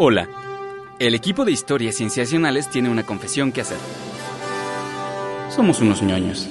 [0.00, 0.28] Hola.
[1.00, 3.78] El equipo de historias cienciacionales tiene una confesión que hacer.
[5.50, 6.48] Somos unos ñoños.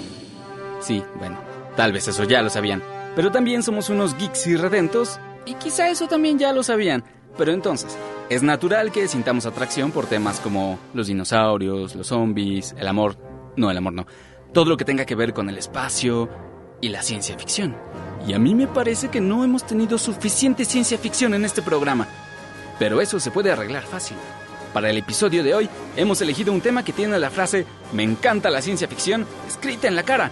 [0.82, 1.40] Sí, bueno,
[1.78, 2.84] tal vez eso ya lo sabían.
[3.16, 7.06] Pero también somos unos geeks irredentos y quizá eso también ya lo sabían.
[7.38, 7.98] Pero entonces,
[8.30, 13.16] es natural que sintamos atracción por temas como los dinosaurios, los zombies, el amor.
[13.56, 14.08] No, el amor no.
[14.54, 16.30] Todo lo que tenga que ver con el espacio
[16.82, 17.78] y la ciencia ficción.
[18.28, 22.10] Y a mí me parece que no hemos tenido suficiente ciencia ficción en este programa.
[22.80, 24.18] Pero eso se puede arreglar fácil.
[24.74, 28.50] Para el episodio de hoy hemos elegido un tema que tiene la frase Me encanta
[28.50, 30.30] la ciencia ficción escrita en la cara.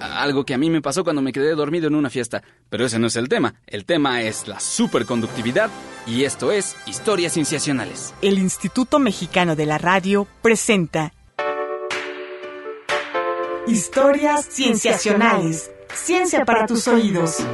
[0.00, 2.42] Algo que a mí me pasó cuando me quedé dormido en una fiesta.
[2.70, 3.54] Pero ese no es el tema.
[3.66, 5.70] El tema es la superconductividad
[6.06, 8.14] y esto es Historias Cienciacionales.
[8.22, 11.12] El Instituto Mexicano de la Radio presenta
[13.66, 15.70] Historias Cienciacionales.
[15.92, 17.44] Ciencia para tus oídos.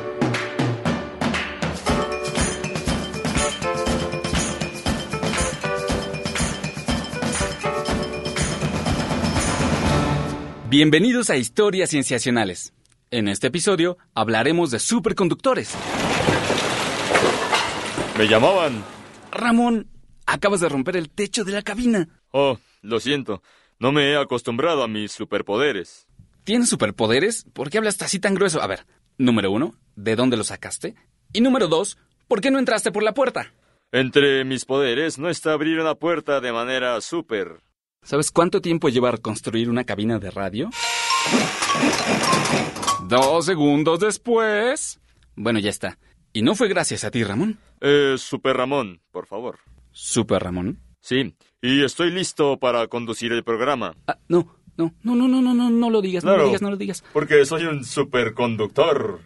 [10.70, 12.73] Bienvenidos a Historias Cienciacionales.
[13.10, 15.74] En este episodio hablaremos de superconductores.
[18.16, 18.82] Me llamaban.
[19.30, 19.88] Ramón,
[20.24, 22.09] acabas de romper el techo de la cabina.
[22.30, 23.42] Oh, lo siento.
[23.79, 26.09] No me he acostumbrado a mis superpoderes.
[26.45, 27.45] ¿Tienes superpoderes?
[27.52, 28.62] ¿Por qué hablas así tan grueso?
[28.62, 28.87] A ver,
[29.18, 30.95] número uno, ¿de dónde los sacaste?
[31.35, 33.52] Y número dos, ¿por qué no entraste por la puerta?
[33.92, 37.60] Entre mis poderes no está abrir una puerta de manera súper.
[38.05, 40.69] ¿Sabes cuánto tiempo lleva construir una cabina de radio?
[43.09, 45.01] Dos segundos después.
[45.37, 45.99] Bueno, ya está.
[46.35, 47.59] ¿Y no fue gracias a ti, Ramón?
[47.80, 49.59] Eh, Super Ramón, por favor.
[49.91, 50.80] ¿Super Ramón?
[51.01, 53.97] Sí, y estoy listo para conducir el programa.
[54.07, 56.71] Ah, no, no, no, no, no, no, no, no lo digas, no lo digas, no
[56.71, 57.05] lo digas.
[57.13, 59.21] Porque soy un superconductor.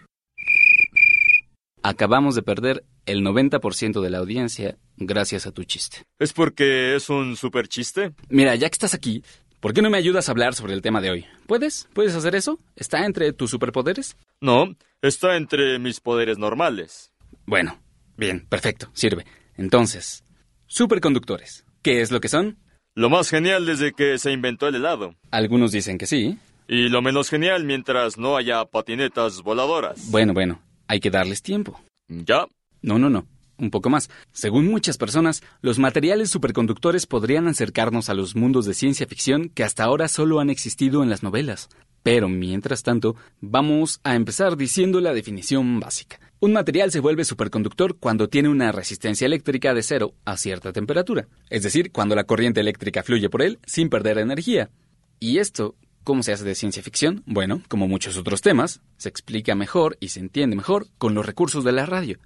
[1.83, 6.05] Acabamos de perder el 90% de la audiencia gracias a tu chiste.
[6.19, 8.13] ¿Es porque es un super chiste?
[8.29, 9.23] Mira, ya que estás aquí,
[9.61, 11.27] ¿por qué no me ayudas a hablar sobre el tema de hoy?
[11.47, 11.89] ¿Puedes?
[11.95, 12.59] ¿Puedes hacer eso?
[12.77, 14.17] ¿Está entre tus superpoderes?
[14.41, 17.11] No, está entre mis poderes normales.
[17.47, 17.81] Bueno,
[18.17, 19.25] bien, perfecto, sirve.
[19.57, 20.23] Entonces,
[20.67, 21.65] superconductores.
[21.83, 22.59] ¿Qué es lo que son?
[22.95, 25.15] Lo más genial desde que se inventó el helado.
[25.31, 26.39] Algunos dicen que sí.
[26.67, 30.11] Y lo menos genial mientras no haya patinetas voladoras.
[30.11, 31.81] Bueno, bueno, hay que darles tiempo.
[32.09, 32.47] ¿Ya?
[32.83, 33.27] No, no, no.
[33.59, 34.09] Un poco más.
[34.33, 39.65] Según muchas personas, los materiales superconductores podrían acercarnos a los mundos de ciencia ficción que
[39.65, 41.69] hasta ahora solo han existido en las novelas.
[42.05, 46.21] Pero, mientras tanto, vamos a empezar diciendo la definición básica.
[46.39, 51.27] Un material se vuelve superconductor cuando tiene una resistencia eléctrica de cero a cierta temperatura,
[51.51, 54.71] es decir, cuando la corriente eléctrica fluye por él sin perder energía.
[55.19, 55.75] Y esto,
[56.05, 57.25] ¿cómo se hace de ciencia ficción?
[57.27, 61.65] Bueno, como muchos otros temas, se explica mejor y se entiende mejor con los recursos
[61.65, 62.21] de la radio.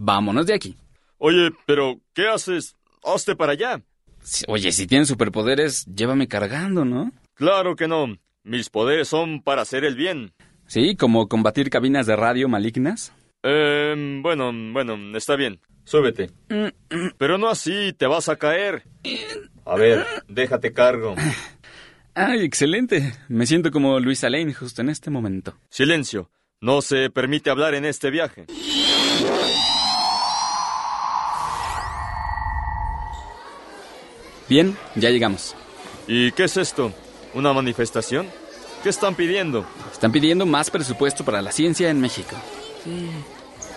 [0.00, 0.76] Vámonos de aquí.
[1.18, 2.76] Oye, pero ¿qué haces?
[3.02, 3.82] Hazte para allá.
[4.46, 7.10] Oye, si tienes superpoderes, llévame cargando, ¿no?
[7.34, 8.16] Claro que no.
[8.44, 10.32] Mis poderes son para hacer el bien.
[10.68, 13.12] Sí, como combatir cabinas de radio malignas.
[13.42, 15.60] Eh, bueno, bueno, está bien.
[15.82, 16.30] Súbete.
[17.18, 18.84] Pero no así, te vas a caer.
[19.64, 21.16] A ver, déjate cargo.
[22.14, 23.14] ¡Ay, excelente!
[23.28, 25.56] Me siento como Luisa Lane justo en este momento.
[25.70, 26.30] Silencio.
[26.60, 28.46] No se permite hablar en este viaje.
[34.48, 35.54] Bien, ya llegamos.
[36.06, 36.92] ¿Y qué es esto?
[37.34, 38.26] ¿Una manifestación?
[38.82, 39.66] ¿Qué están pidiendo?
[39.92, 42.36] Están pidiendo más presupuesto para la ciencia en México.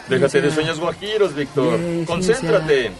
[0.07, 1.79] Déjate de sueños guajiros, Víctor.
[2.05, 2.91] Concéntrate.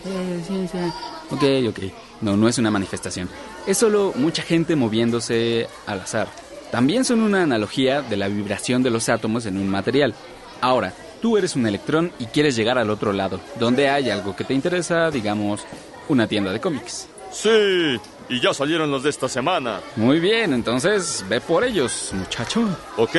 [1.29, 1.79] Ok, ok.
[2.21, 3.29] No, no es una manifestación.
[3.65, 6.27] Es solo mucha gente moviéndose al azar.
[6.71, 10.13] También son una analogía de la vibración de los átomos en un material.
[10.61, 14.43] Ahora, tú eres un electrón y quieres llegar al otro lado, donde hay algo que
[14.43, 15.61] te interesa, digamos,
[16.07, 17.07] una tienda de cómics.
[17.31, 17.99] Sí,
[18.29, 19.81] y ya salieron los de esta semana.
[19.95, 22.67] Muy bien, entonces ve por ellos, muchacho.
[22.97, 23.15] Ok,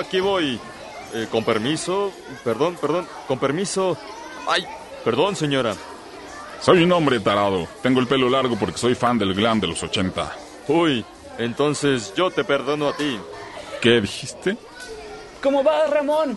[0.00, 0.60] aquí voy.
[1.14, 3.96] Eh, con permiso, perdón, perdón, con permiso.
[4.48, 4.64] Ay,
[5.04, 5.76] perdón, señora.
[6.60, 7.68] Soy un hombre tarado.
[7.82, 10.36] Tengo el pelo largo porque soy fan del glam de los 80.
[10.66, 11.04] Uy,
[11.38, 13.18] entonces yo te perdono a ti.
[13.80, 14.56] ¿Qué dijiste?
[15.40, 16.36] ¿Cómo va, Ramón?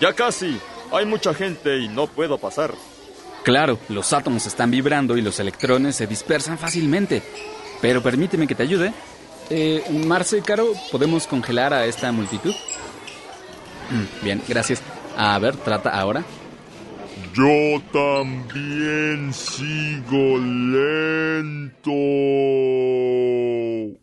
[0.00, 0.60] Ya casi.
[0.92, 2.74] Hay mucha gente y no puedo pasar.
[3.46, 7.22] Claro, los átomos están vibrando y los electrones se dispersan fácilmente.
[7.80, 8.92] Pero permíteme que te ayude.
[9.50, 12.52] Eh, Marce, Caro, ¿podemos congelar a esta multitud?
[13.90, 14.82] Mm, Bien, gracias.
[15.16, 16.24] A ver, trata ahora.
[17.34, 21.92] Yo también sigo lento.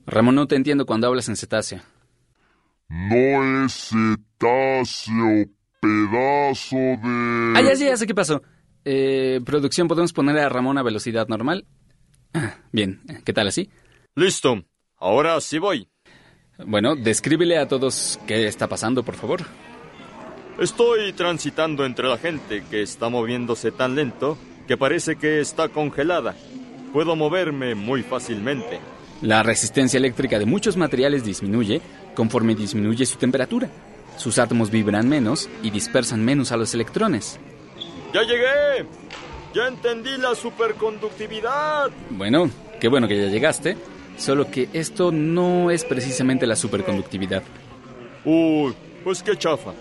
[0.06, 1.84] Ramón, no te entiendo cuando hablas en cetácea.
[2.88, 5.50] No es cetáceo,
[5.82, 7.54] pedazo de...
[7.58, 8.42] Ah, ya sé, ya sé qué pasó.
[8.86, 11.66] Eh, producción, ¿podemos poner a Ramón a velocidad normal?
[12.34, 13.70] Ah, Bien, ¿qué tal así?
[14.16, 14.64] Listo.
[14.98, 15.88] Ahora sí voy.
[16.66, 19.42] Bueno, descríbele a todos qué está pasando, por favor.
[20.60, 24.38] Estoy transitando entre la gente que está moviéndose tan lento
[24.68, 26.36] que parece que está congelada.
[26.94, 28.80] Puedo moverme muy fácilmente.
[29.22, 31.82] La resistencia eléctrica de muchos materiales disminuye
[32.16, 33.70] conforme disminuye su temperatura.
[34.18, 37.40] Sus átomos vibran menos y dispersan menos a los electrones.
[38.14, 38.88] ¡Ya llegué!
[39.56, 41.90] ¡Ya entendí la superconductividad!
[42.12, 42.48] Bueno,
[42.80, 43.76] qué bueno que ya llegaste,
[44.18, 47.42] solo que esto no es precisamente la superconductividad.
[48.24, 48.74] Uy,
[49.04, 49.72] pues qué chafa.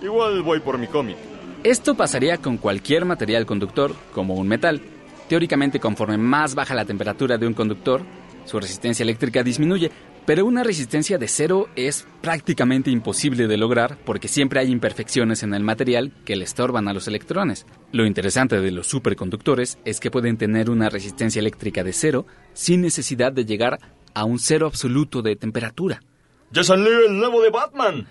[0.00, 1.16] Igual voy por mi cómic.
[1.64, 4.80] Esto pasaría con cualquier material conductor, como un metal.
[5.28, 8.02] Teóricamente, conforme más baja la temperatura de un conductor,
[8.44, 9.90] su resistencia eléctrica disminuye,
[10.24, 15.52] pero una resistencia de cero es prácticamente imposible de lograr porque siempre hay imperfecciones en
[15.54, 17.66] el material que le estorban a los electrones.
[17.90, 22.82] Lo interesante de los superconductores es que pueden tener una resistencia eléctrica de cero sin
[22.82, 23.80] necesidad de llegar
[24.14, 26.02] a un cero absoluto de temperatura.
[26.50, 28.06] ¡Ya salió el nuevo de Batman!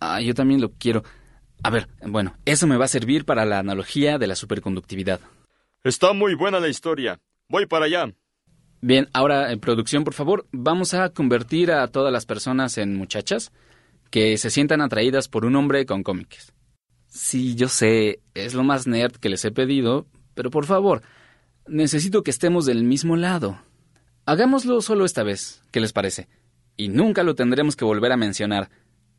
[0.00, 1.02] Ah, yo también lo quiero.
[1.62, 5.20] A ver, bueno, eso me va a servir para la analogía de la superconductividad.
[5.84, 7.20] Está muy buena la historia.
[7.48, 8.12] Voy para allá.
[8.84, 13.52] Bien, ahora en producción, por favor, vamos a convertir a todas las personas en muchachas
[14.10, 16.52] que se sientan atraídas por un hombre con cómics.
[17.06, 21.02] Sí, yo sé, es lo más nerd que les he pedido, pero por favor,
[21.68, 23.60] necesito que estemos del mismo lado.
[24.26, 26.28] Hagámoslo solo esta vez, ¿qué les parece?
[26.76, 28.68] Y nunca lo tendremos que volver a mencionar,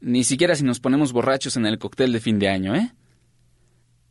[0.01, 2.91] ni siquiera si nos ponemos borrachos en el cóctel de fin de año, ¿eh?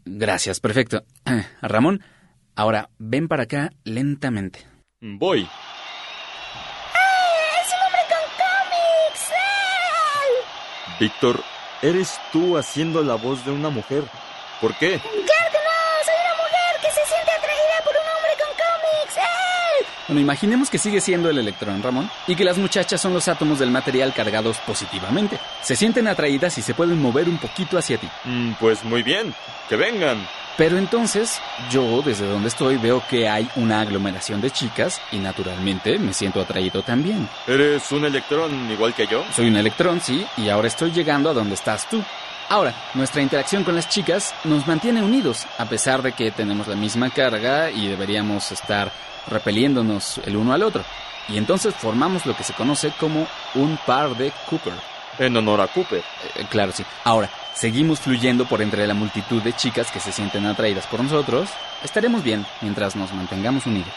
[0.07, 1.05] Gracias, perfecto.
[1.61, 2.01] Ramón,
[2.55, 4.72] ahora ven para acá lentamente.
[5.05, 5.41] Voy.
[5.41, 5.49] ¡Es
[7.75, 9.33] un hombre con cómics!
[9.33, 10.31] ¡Ay!
[11.01, 11.43] Víctor,
[11.83, 14.05] eres tú haciendo la voz de una mujer.
[14.61, 15.01] ¿Por qué?
[15.01, 15.32] ¡Claro
[20.13, 23.59] Bueno, imaginemos que sigue siendo el electrón, Ramón, y que las muchachas son los átomos
[23.59, 25.41] del material cargados positivamente.
[25.63, 28.07] Se sienten atraídas y se pueden mover un poquito hacia ti.
[28.25, 29.35] Mm, pues muy bien.
[29.71, 30.29] Que vengan.
[30.59, 35.99] Pero entonces, yo desde donde estoy veo que hay una aglomeración de chicas y naturalmente
[35.99, 37.27] me siento atraído también.
[37.47, 39.25] ¿Eres un electrón igual que yo?
[39.35, 42.05] Soy un electrón, sí, y ahora estoy llegando a donde estás tú.
[42.53, 46.77] Ahora, nuestra interacción con las chicas nos mantiene unidos, a pesar de que tenemos la
[46.77, 48.93] misma carga y deberíamos estar
[49.27, 50.85] repeliéndonos el uno al otro.
[51.31, 54.75] Y entonces formamos lo que se conoce como un par de Cooper.
[55.19, 56.05] En honor a Cooper.
[56.35, 56.85] Eh, claro, sí.
[57.05, 61.49] Ahora, seguimos fluyendo por entre la multitud de chicas que se sienten atraídas por nosotros.
[61.83, 63.95] Estaremos bien mientras nos mantengamos unidos.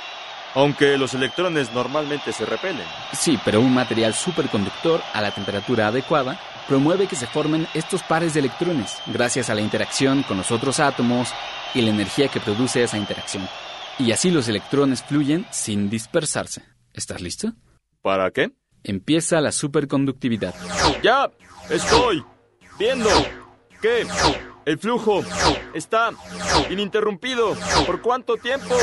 [0.53, 2.87] Aunque los electrones normalmente se repelen.
[3.11, 8.33] Sí, pero un material superconductor a la temperatura adecuada promueve que se formen estos pares
[8.33, 11.33] de electrones gracias a la interacción con los otros átomos
[11.73, 13.47] y la energía que produce esa interacción.
[13.99, 16.63] Y así los electrones fluyen sin dispersarse.
[16.93, 17.53] ¿Estás listo?
[18.01, 18.51] ¿Para qué?
[18.83, 20.53] Empieza la superconductividad.
[21.01, 21.29] ¡Ya!
[21.69, 22.23] ¡Estoy!
[22.77, 23.09] ¡Viendo!
[23.81, 24.05] ¿Qué?
[24.65, 25.23] El flujo
[25.73, 26.11] está
[26.69, 27.55] ininterrumpido.
[27.85, 28.75] ¿Por cuánto tiempo?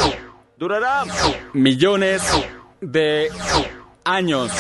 [0.57, 1.05] ¿Durará?
[1.53, 2.23] Millones
[2.81, 3.31] de
[4.05, 4.51] años.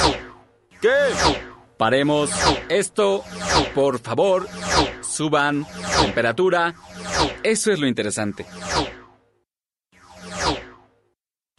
[0.80, 0.88] ¿Qué?
[1.82, 2.30] Paremos
[2.68, 3.24] esto,
[3.74, 4.46] por favor.
[5.00, 5.66] Suban
[6.00, 6.76] temperatura.
[7.42, 8.46] Eso es lo interesante.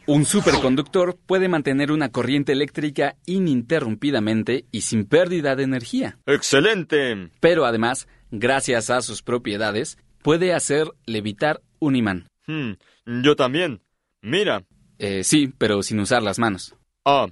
[0.06, 6.18] Un superconductor puede mantener una corriente eléctrica ininterrumpidamente y sin pérdida de energía.
[6.24, 7.30] ¡Excelente!
[7.40, 12.28] Pero además, gracias a sus propiedades, puede hacer levitar un imán.
[12.46, 12.72] Hmm,
[13.22, 13.82] yo también.
[14.22, 14.64] Mira.
[14.98, 16.74] Eh, sí, pero sin usar las manos.
[17.04, 17.26] Ah,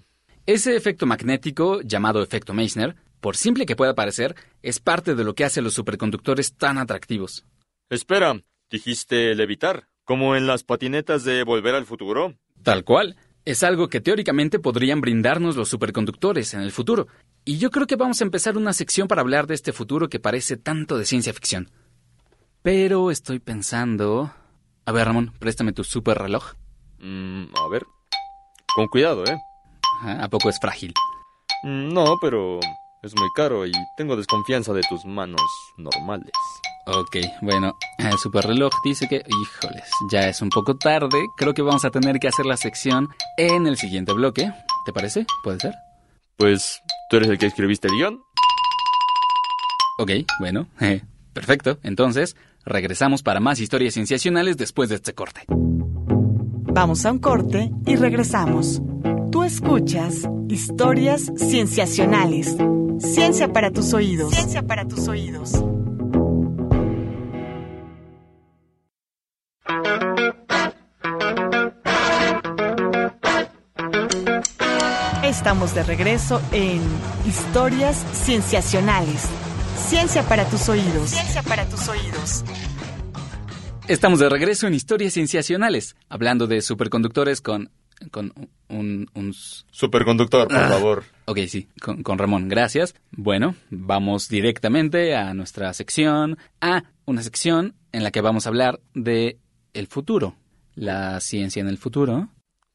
[0.47, 5.35] Ese efecto magnético, llamado efecto Meissner, por simple que pueda parecer, es parte de lo
[5.35, 7.45] que hace a los superconductores tan atractivos.
[7.89, 8.41] espera.
[8.69, 9.89] Dijiste levitar.
[10.05, 12.35] Como en las patinetas de Volver al Futuro.
[12.63, 13.17] Tal cual.
[13.45, 17.07] Es algo que teóricamente podrían brindarnos los superconductores en el futuro.
[17.45, 20.19] Y yo creo que vamos a empezar una sección para hablar de este futuro que
[20.19, 21.71] parece tanto de ciencia ficción.
[22.63, 24.33] Pero estoy pensando...
[24.85, 26.55] A ver, Ramón, préstame tu super reloj.
[26.99, 27.85] Mm, a ver.
[28.75, 29.37] Con cuidado, ¿eh?
[30.03, 30.93] ¿A poco es frágil?
[31.65, 32.59] Mm, No, pero
[33.03, 35.41] es muy caro y tengo desconfianza de tus manos
[35.77, 36.33] normales.
[36.87, 41.27] Ok, bueno, el super reloj dice que, híjoles, ya es un poco tarde.
[41.37, 44.53] Creo que vamos a tener que hacer la sección en el siguiente bloque.
[44.85, 45.25] ¿Te parece?
[45.45, 45.75] ¿Puede ser?
[46.37, 48.21] Pues, ¿tú eres el que escribiste el guion?
[49.99, 50.67] Ok, bueno,
[51.33, 51.79] perfecto.
[51.85, 52.35] Entonces,
[52.65, 55.43] regresamos para más historias cienciacionales después de este corte.
[56.75, 58.81] Vamos a un corte y regresamos.
[59.33, 62.55] Tú escuchas historias cienciacionales.
[62.99, 64.31] Ciencia para tus oídos.
[64.31, 65.53] Ciencia para tus oídos.
[75.25, 76.83] Estamos de regreso en
[77.27, 79.31] Historias Cienciacionales.
[79.89, 81.09] Ciencia para tus oídos.
[81.09, 82.45] Ciencia para tus oídos.
[83.89, 87.71] Estamos de regreso en Historias Cienciacionales, hablando de superconductores con
[88.11, 88.33] con
[88.69, 89.33] un, un...
[89.71, 90.69] Superconductor, por Ah.
[90.69, 91.05] favor.
[91.27, 92.95] Ok, sí, con, con Ramón, gracias.
[93.11, 98.81] Bueno, vamos directamente a nuestra sección, a una sección en la que vamos a hablar
[98.95, 99.39] de
[99.75, 100.37] el futuro,
[100.75, 102.29] la ciencia en el futuro.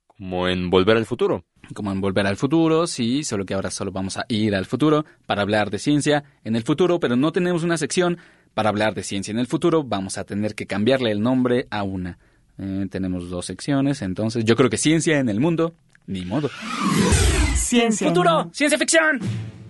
[0.07, 1.45] Como en Volver al Futuro.
[1.75, 5.05] como en Volver al Futuro, sí, solo que ahora solo vamos a ir al futuro
[5.27, 8.17] para hablar de ciencia en el futuro, pero no tenemos una sección
[8.53, 11.83] para hablar de ciencia en el futuro, vamos a tener que cambiarle el nombre a
[11.83, 12.17] una.
[12.59, 15.73] Eh, tenemos dos secciones, entonces yo creo que ciencia en el mundo,
[16.05, 16.49] ni modo.
[17.55, 18.07] Ciencia.
[18.07, 18.49] ¡Futuro!
[18.53, 19.19] ¡Ciencia ficción!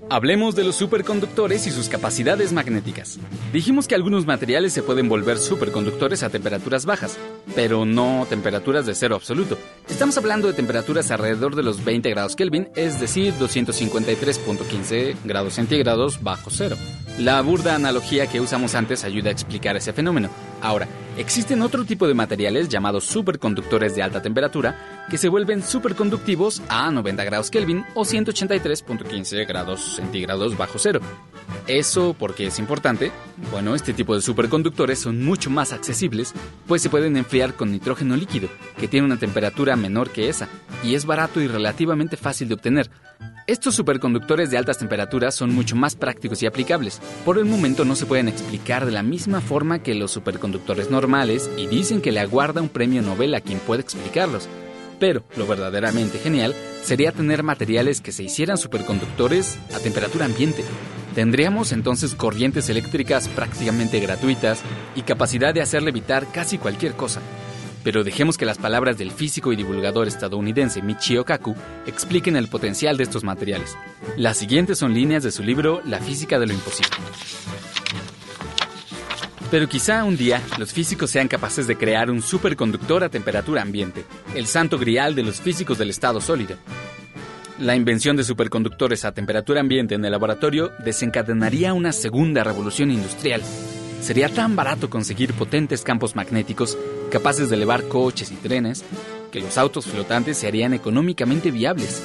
[0.10, 3.20] Hablemos de los superconductores y sus capacidades magnéticas.
[3.52, 7.18] Dijimos que algunos materiales se pueden volver superconductores a temperaturas bajas,
[7.56, 9.58] pero no temperaturas de cero absoluto.
[9.90, 16.24] Estamos hablando de temperaturas alrededor de los 20 grados Kelvin, es decir, 253.15 grados centígrados
[16.24, 16.78] bajo cero.
[17.20, 20.30] La burda analogía que usamos antes ayuda a explicar ese fenómeno.
[20.62, 20.88] Ahora,
[21.18, 26.90] existen otro tipo de materiales llamados superconductores de alta temperatura que se vuelven superconductivos a
[26.92, 31.00] 90 grados Kelvin o 183.15 grados centígrados bajo cero.
[31.68, 33.12] ¿Eso porque es importante?
[33.52, 36.34] Bueno, este tipo de superconductores son mucho más accesibles,
[36.66, 40.50] pues se pueden enfriar con nitrógeno líquido, que tiene una temperatura menor que esa,
[40.84, 42.90] y es barato y relativamente fácil de obtener.
[43.48, 47.00] Estos superconductores de altas temperaturas son mucho más prácticos y aplicables.
[47.24, 51.50] Por el momento no se pueden explicar de la misma forma que los superconductores normales
[51.56, 54.50] y dicen que le aguarda un premio Nobel a quien pueda explicarlos.
[55.00, 60.66] Pero lo verdaderamente genial sería tener materiales que se hicieran superconductores a temperatura ambiente.
[61.16, 64.60] Tendríamos entonces corrientes eléctricas prácticamente gratuitas
[64.94, 67.22] y capacidad de hacer levitar casi cualquier cosa.
[67.88, 72.98] Pero dejemos que las palabras del físico y divulgador estadounidense Michio Kaku expliquen el potencial
[72.98, 73.78] de estos materiales.
[74.18, 76.98] Las siguientes son líneas de su libro La física de lo imposible.
[79.50, 84.04] Pero quizá un día los físicos sean capaces de crear un superconductor a temperatura ambiente,
[84.36, 86.58] el santo grial de los físicos del estado sólido.
[87.58, 93.42] La invención de superconductores a temperatura ambiente en el laboratorio desencadenaría una segunda revolución industrial.
[94.02, 96.78] Sería tan barato conseguir potentes campos magnéticos
[97.12, 98.84] capaces de elevar coches y trenes
[99.32, 102.04] que los autos flotantes se harían económicamente viables.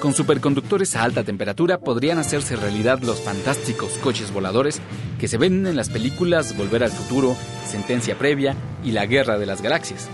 [0.00, 4.80] Con superconductores a alta temperatura podrían hacerse realidad los fantásticos coches voladores
[5.18, 7.36] que se ven en las películas Volver al Futuro,
[7.66, 10.08] Sentencia Previa y La Guerra de las Galaxias.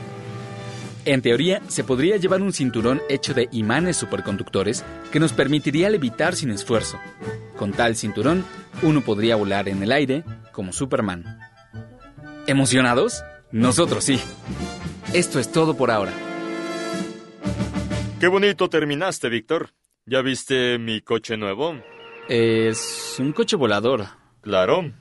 [1.04, 6.34] En teoría, se podría llevar un cinturón hecho de imanes superconductores que nos permitiría levitar
[6.34, 6.98] sin esfuerzo.
[7.58, 8.42] Con tal cinturón,
[8.82, 11.40] uno podría volar en el aire como Superman.
[12.46, 13.22] ¿Emocionados?
[13.54, 14.20] Nosotros sí.
[15.12, 16.12] Esto es todo por ahora.
[18.18, 19.70] Qué bonito terminaste, Víctor.
[20.06, 21.80] ¿Ya viste mi coche nuevo?
[22.28, 24.06] Es un coche volador,
[24.40, 24.92] Claro.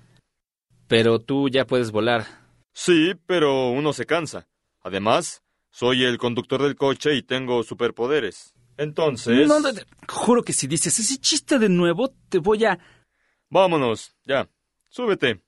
[0.88, 2.27] pero tú ya puedes volar.
[2.74, 4.48] Sí, pero uno se cansa.
[4.83, 5.41] Además,
[5.72, 8.53] soy el conductor del coche y tengo superpoderes.
[8.77, 9.48] Entonces...
[9.48, 12.77] No, no, no, juro que si dices ese chiste de nuevo, te voy a...
[13.50, 14.48] Vámonos, ya.
[14.89, 15.41] Súbete.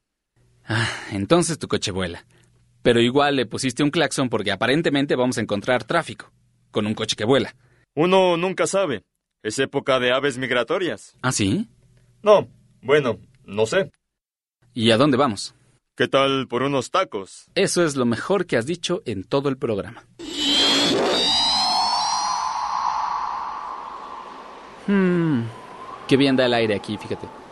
[0.67, 2.25] Ah, entonces tu coche vuela.
[2.85, 6.31] Pero igual le pusiste un claxon porque aparentemente vamos a encontrar tráfico
[6.69, 7.55] con un coche que vuela.
[7.95, 9.01] Uno nunca sabe.
[9.41, 11.17] Es época de aves migratorias.
[11.23, 11.67] ¿Ah, sí?
[12.21, 12.47] No,
[12.83, 13.89] bueno, no sé.
[14.75, 15.55] ¿Y a dónde vamos?
[15.95, 17.47] ¿Qué tal por unos tacos?
[17.55, 20.05] Eso es lo mejor que has dicho en todo el programa.
[24.85, 25.45] Hmm,
[26.07, 27.44] qué bien da el aire aquí, fíjate.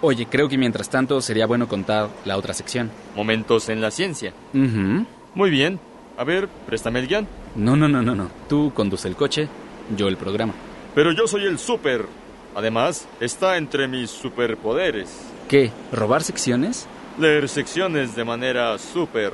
[0.00, 2.90] Oye, creo que mientras tanto sería bueno contar la otra sección.
[3.16, 4.32] Momentos en la ciencia.
[4.52, 5.80] Muy bien.
[6.16, 7.28] A ver, préstame el guion.
[7.56, 8.30] No, no, no, no, no.
[8.48, 9.48] Tú conduce el coche,
[9.96, 10.54] yo el programa.
[10.94, 12.06] Pero yo soy el super.
[12.54, 15.16] Además, está entre mis superpoderes.
[15.48, 15.70] ¿Qué?
[15.92, 16.86] ¿Robar secciones?
[17.18, 19.32] Leer secciones de manera super.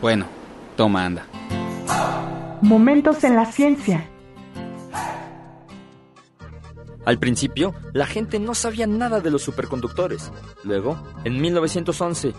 [0.00, 0.26] Bueno,
[0.76, 1.26] toma, anda.
[2.62, 4.08] Momentos en la ciencia.
[7.04, 10.32] Al principio, la gente no sabía nada de los superconductores.
[10.62, 12.32] Luego, en 1911,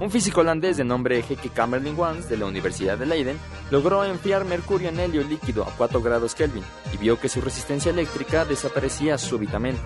[0.00, 3.38] un físico holandés de nombre Heike Kamerlingh Wans de la Universidad de Leiden
[3.70, 7.90] logró enfriar mercurio en helio líquido a 4 grados Kelvin y vio que su resistencia
[7.90, 9.80] eléctrica desaparecía súbitamente.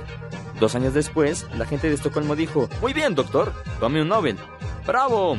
[0.61, 4.37] Dos años después, la gente de Estocolmo dijo, Muy bien, doctor, tome un Nobel.
[4.87, 5.39] ¡Bravo!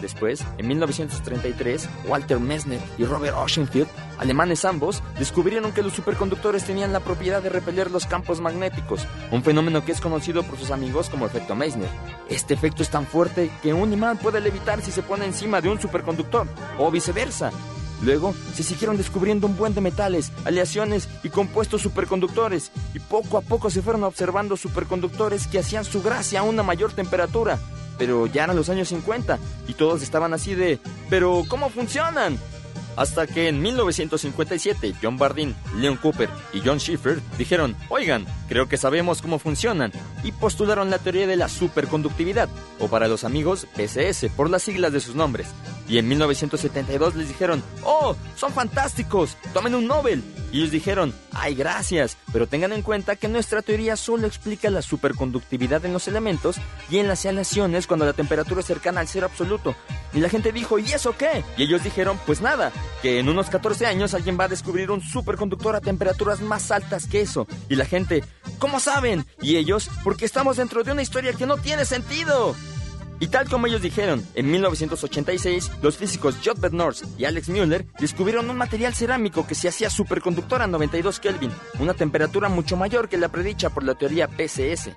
[0.00, 3.88] Después, en 1933, Walter Messner y Robert Oschenfield,
[4.18, 9.42] alemanes ambos, descubrieron que los superconductores tenían la propiedad de repeler los campos magnéticos, un
[9.42, 11.90] fenómeno que es conocido por sus amigos como efecto Meissner.
[12.28, 15.68] Este efecto es tan fuerte que un imán puede levitar si se pone encima de
[15.68, 16.46] un superconductor,
[16.78, 17.50] o viceversa.
[18.02, 23.40] Luego se siguieron descubriendo un buen de metales, aleaciones y compuestos superconductores, y poco a
[23.40, 27.58] poco se fueron observando superconductores que hacían su gracia a una mayor temperatura.
[27.98, 30.78] Pero ya eran los años 50 y todos estaban así de,
[31.10, 32.38] pero ¿cómo funcionan?
[32.96, 38.76] Hasta que en 1957 John Bardeen, Leon Cooper y John Schiffer dijeron, oigan, creo que
[38.76, 39.92] sabemos cómo funcionan,
[40.24, 44.92] y postularon la teoría de la superconductividad, o para los amigos PCS, por las siglas
[44.92, 45.48] de sus nombres.
[45.88, 48.14] Y en 1972 les dijeron, ¡Oh!
[48.36, 49.36] ¡Son fantásticos!
[49.54, 50.22] ¡Tomen un Nobel!
[50.52, 52.16] Y ellos dijeron, ¡ay, gracias!
[52.32, 56.56] Pero tengan en cuenta que nuestra teoría solo explica la superconductividad en los elementos
[56.90, 59.74] y en las aleaciones cuando la temperatura es cercana al cero absoluto.
[60.14, 61.44] Y la gente dijo, ¿y eso qué?
[61.58, 65.02] Y ellos dijeron, pues nada, que en unos 14 años alguien va a descubrir un
[65.02, 67.46] superconductor a temperaturas más altas que eso.
[67.68, 68.24] Y la gente,
[68.58, 69.26] ¿cómo saben?
[69.40, 72.54] Y ellos, porque estamos dentro de una historia que no tiene sentido.
[73.20, 78.48] Y tal como ellos dijeron, en 1986, los físicos Jotbert North y Alex Mueller descubrieron
[78.48, 81.50] un material cerámico que se hacía superconductor a 92 Kelvin,
[81.80, 84.90] una temperatura mucho mayor que la predicha por la teoría PCS.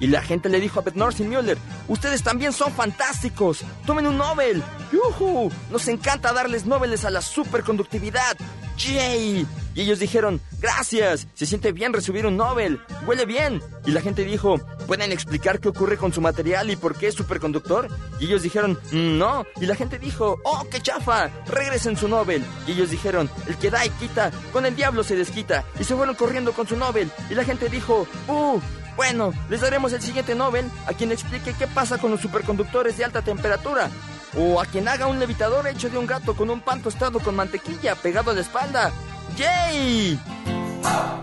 [0.00, 4.16] Y la gente le dijo a Bednorz y Müller, ustedes también son fantásticos, tomen un
[4.16, 4.62] Nobel.
[4.90, 5.52] ¡Yuhu!
[5.70, 8.36] Nos encanta darles Nobeles a la superconductividad.
[8.78, 9.46] ¡Yay!
[9.80, 13.62] Y ellos dijeron, gracias, se siente bien recibir un Nobel, huele bien.
[13.86, 17.14] Y la gente dijo, ¿pueden explicar qué ocurre con su material y por qué es
[17.14, 17.88] superconductor?
[18.18, 19.46] Y ellos dijeron, no.
[19.58, 22.44] Y la gente dijo, oh, qué chafa, regresen su Nobel.
[22.66, 25.64] Y ellos dijeron, el que da y quita, con el diablo se desquita.
[25.80, 27.10] Y se fueron corriendo con su Nobel.
[27.30, 28.60] Y la gente dijo, uh,
[28.96, 33.06] bueno, les daremos el siguiente Nobel a quien explique qué pasa con los superconductores de
[33.06, 33.88] alta temperatura.
[34.36, 37.34] O a quien haga un levitador hecho de un gato con un pan tostado con
[37.34, 38.92] mantequilla pegado a la espalda.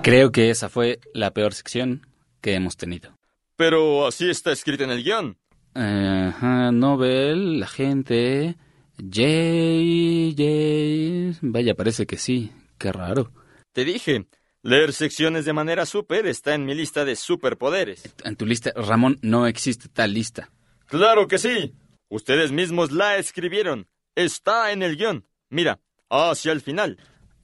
[0.04, 2.08] Creo que esa fue la peor sección
[2.42, 3.18] que hemos tenido.
[3.58, 5.38] Pero así está escrito en el guion.
[5.74, 8.56] Ajá, Nobel, la gente.
[8.98, 11.36] Yay, yay.
[11.42, 12.52] Vaya, parece que sí.
[12.78, 13.32] Qué raro.
[13.74, 14.28] Te dije,
[14.64, 18.04] leer secciones de manera súper está en mi lista de superpoderes.
[18.24, 20.52] En tu lista, Ramón, no existe tal lista.
[20.86, 21.76] Claro que sí.
[22.10, 23.88] Ustedes mismos la escribieron.
[24.16, 25.28] Está en el guion.
[25.50, 26.98] Mira, hacia el final.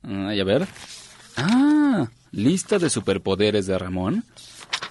[0.03, 0.67] Ay, a ver.
[1.37, 4.23] Ah, lista de superpoderes de Ramón.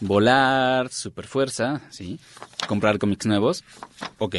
[0.01, 2.19] Volar, superfuerza, sí.
[2.67, 3.65] Comprar cómics nuevos.
[4.19, 4.37] Ok.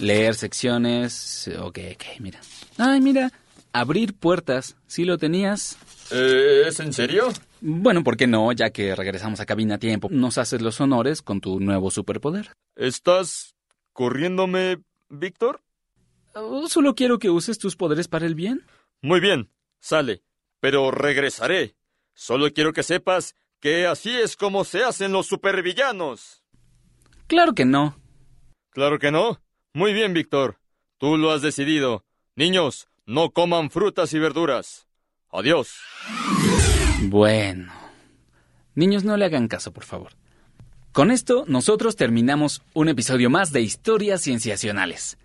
[0.00, 1.50] Leer secciones.
[1.60, 2.40] Ok, ok, mira.
[2.76, 3.32] Ay, mira.
[3.72, 4.76] Abrir puertas.
[4.86, 5.78] ¿Sí lo tenías?
[6.10, 7.28] Eh, ¿Es en serio?
[7.60, 8.52] Bueno, ¿por qué no?
[8.52, 12.52] Ya que regresamos a cabina a tiempo, nos haces los honores con tu nuevo superpoder.
[12.76, 13.54] ¿Estás
[13.92, 14.78] corriéndome,
[15.08, 15.60] Víctor?
[16.34, 18.62] Oh, Solo quiero que uses tus poderes para el bien.
[19.02, 19.48] Muy bien,
[19.80, 20.22] sale.
[20.60, 21.76] Pero regresaré.
[22.14, 26.42] Solo quiero que sepas que así es como se hacen los supervillanos.
[27.26, 27.96] Claro que no.
[28.70, 29.40] Claro que no.
[29.72, 30.58] Muy bien, Víctor.
[30.98, 32.04] Tú lo has decidido.
[32.34, 34.88] Niños, no coman frutas y verduras.
[35.30, 35.76] Adiós.
[37.02, 37.72] Bueno.
[38.74, 40.12] Niños, no le hagan caso, por favor.
[40.92, 45.18] Con esto, nosotros terminamos un episodio más de Historias Cienciacionales.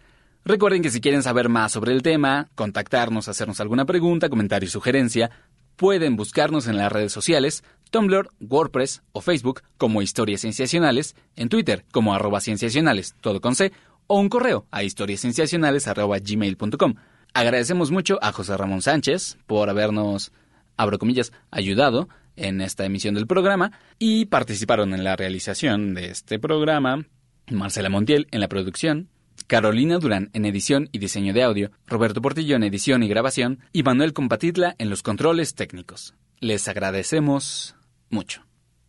[0.45, 4.69] Recuerden que si quieren saber más sobre el tema, contactarnos, hacernos alguna pregunta, comentario y
[4.69, 5.31] sugerencia,
[5.77, 11.85] pueden buscarnos en las redes sociales, Tumblr, WordPress o Facebook como Historias Cienciacionales, en Twitter
[11.93, 13.71] como arroba cienciacionales, todo con C,
[14.07, 16.95] o un correo a historiascienciacionales arroba gmail.com.
[17.33, 20.33] Agradecemos mucho a José Ramón Sánchez por habernos,
[20.75, 26.37] abro comillas, ayudado en esta emisión del programa y participaron en la realización de este
[26.37, 27.05] programa
[27.49, 29.09] Marcela Montiel en la producción,
[29.47, 33.83] Carolina Durán en edición y diseño de audio, Roberto Portillo en edición y grabación y
[33.83, 36.15] Manuel Compatitla en los controles técnicos.
[36.39, 37.75] Les agradecemos
[38.09, 38.45] mucho.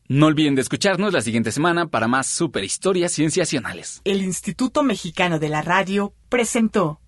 [0.07, 4.03] No olviden de escucharnos la siguiente semana para más super historias cienciacionales.
[4.05, 7.01] El Instituto Mexicano de la Radio presentó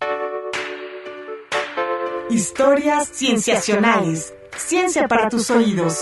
[2.30, 4.34] Historias Cienciacionales.
[4.56, 6.00] Ciencia para tus oídos.